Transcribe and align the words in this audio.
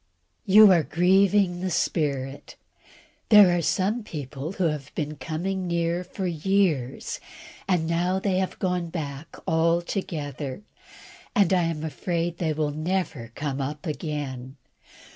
You 0.47 0.71
are 0.71 0.81
grieving 0.81 1.59
the 1.61 1.69
Spirit. 1.69 2.55
There 3.29 3.55
are 3.55 3.61
some 3.61 4.01
people 4.01 4.53
who 4.53 4.63
have 4.63 4.91
been 4.95 5.15
coming 5.15 5.67
near 5.67 6.03
for 6.03 6.25
years, 6.25 7.19
and 7.67 7.85
now 7.85 8.17
they 8.17 8.39
have 8.39 8.57
gone 8.57 8.89
back 8.89 9.35
altogether, 9.47 10.63
and 11.35 11.53
I 11.53 11.65
am 11.65 11.83
afraid 11.83 12.39
they 12.39 12.51
will 12.51 12.71
never 12.71 13.31
come 13.35 13.61
up 13.61 13.85
again. 13.85 14.55